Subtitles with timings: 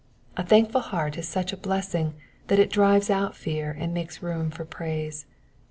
[0.35, 2.15] A thankful heart is such a blessing
[2.47, 5.27] that it drives out fear and makes room for praise.